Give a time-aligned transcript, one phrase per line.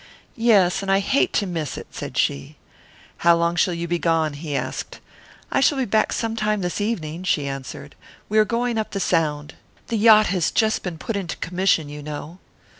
[0.35, 2.57] "Yes, and I hate to miss it," said she.
[3.17, 4.99] "How long shall you be gone?" he asked.
[5.51, 7.93] "I shall be back sometime this evening," she answered.
[8.27, 9.53] "We are going up the Sound.
[9.89, 12.39] The yacht has just been put into commission, you know."